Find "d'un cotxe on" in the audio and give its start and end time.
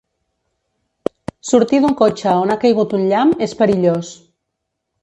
1.83-2.55